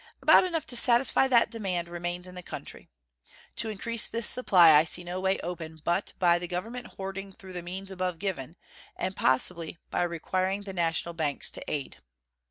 About 0.19 0.43
enough 0.45 0.65
to 0.65 0.75
satisfy 0.75 1.27
that 1.27 1.51
demand 1.51 1.87
remains 1.87 2.25
in 2.25 2.33
the 2.33 2.41
country. 2.41 2.89
To 3.57 3.69
increase 3.69 4.07
this 4.07 4.25
supply 4.27 4.71
I 4.71 4.83
see 4.83 5.03
no 5.03 5.19
way 5.19 5.39
open 5.41 5.79
but 5.83 6.13
by 6.17 6.39
the 6.39 6.47
Government 6.47 6.87
hoarding 6.97 7.31
through 7.33 7.53
the 7.53 7.61
means 7.61 7.91
above 7.91 8.17
given, 8.17 8.55
and 8.95 9.15
possibly 9.15 9.77
by 9.91 10.01
requiring 10.01 10.63
the 10.63 10.73
national 10.73 11.13
banks 11.13 11.51
to 11.51 11.71
aid. 11.71 11.97